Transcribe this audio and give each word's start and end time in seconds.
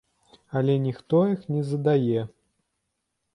Але 0.61 0.77
ніхто 0.85 1.19
іх 1.33 1.43
не 1.57 1.61
задае. 1.69 2.21